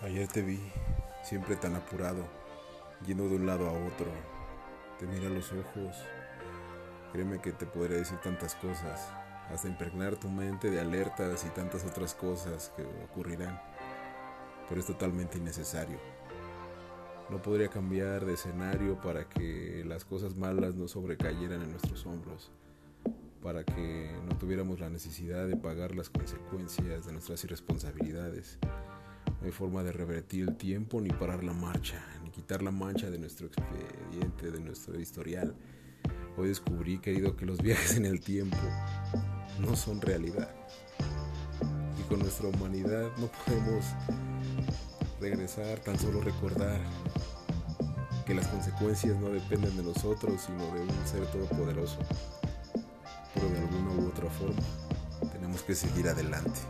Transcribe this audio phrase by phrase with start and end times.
[0.00, 0.60] Ayer te vi,
[1.24, 2.24] siempre tan apurado,
[3.04, 4.06] yendo de un lado a otro.
[4.96, 5.96] Te mira los ojos.
[7.12, 9.12] Créeme que te podría decir tantas cosas,
[9.52, 13.60] hasta impregnar tu mente de alertas y tantas otras cosas que ocurrirán.
[14.68, 15.98] Pero es totalmente innecesario.
[17.28, 22.52] No podría cambiar de escenario para que las cosas malas no sobrecayeran en nuestros hombros,
[23.42, 28.60] para que no tuviéramos la necesidad de pagar las consecuencias de nuestras irresponsabilidades
[29.40, 33.10] no hay forma de revertir el tiempo ni parar la marcha, ni quitar la mancha
[33.10, 35.54] de nuestro expediente, de nuestro historial.
[36.36, 38.56] Hoy descubrí, querido, que los viajes en el tiempo
[39.60, 40.50] no son realidad.
[41.98, 43.84] Y con nuestra humanidad no podemos
[45.20, 46.80] regresar, tan solo recordar
[48.26, 51.98] que las consecuencias no dependen de nosotros, sino de un ser todopoderoso.
[53.34, 54.60] Pero de alguna u otra forma
[55.32, 56.60] tenemos que seguir adelante.